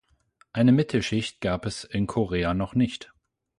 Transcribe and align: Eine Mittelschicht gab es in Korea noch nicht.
Eine 0.51 0.71
Mittelschicht 0.71 1.41
gab 1.41 1.67
es 1.67 1.83
in 1.83 2.07
Korea 2.07 2.55
noch 2.55 2.73
nicht. 2.73 3.13